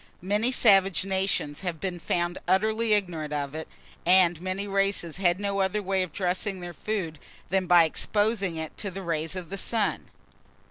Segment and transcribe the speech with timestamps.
[0.23, 3.67] Many savage nations have been found utterly ignorant of it,
[4.03, 7.19] and many races had no other way of dressing their food
[7.51, 10.07] than by exposing it to the rays of the sun.